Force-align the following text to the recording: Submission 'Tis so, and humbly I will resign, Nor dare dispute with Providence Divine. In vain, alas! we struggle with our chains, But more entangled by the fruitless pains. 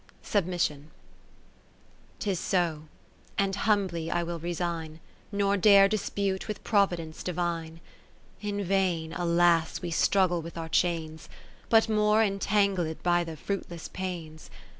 Submission 0.23 0.89
'Tis 2.17 2.39
so, 2.39 2.85
and 3.37 3.55
humbly 3.55 4.09
I 4.09 4.23
will 4.23 4.39
resign, 4.39 4.99
Nor 5.31 5.57
dare 5.57 5.87
dispute 5.87 6.47
with 6.47 6.63
Providence 6.63 7.21
Divine. 7.21 7.81
In 8.41 8.63
vain, 8.63 9.13
alas! 9.13 9.79
we 9.83 9.91
struggle 9.91 10.41
with 10.41 10.57
our 10.57 10.69
chains, 10.69 11.29
But 11.69 11.87
more 11.87 12.23
entangled 12.23 13.03
by 13.03 13.23
the 13.23 13.37
fruitless 13.37 13.89
pains. 13.89 14.49